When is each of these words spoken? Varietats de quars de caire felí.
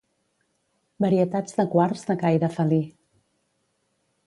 Varietats 1.05 1.59
de 1.59 1.67
quars 1.75 2.03
de 2.09 2.17
caire 2.25 2.51
felí. 2.57 2.83